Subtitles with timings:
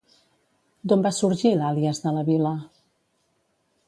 [0.93, 2.55] D'on va sorgir l'àlies de la vila?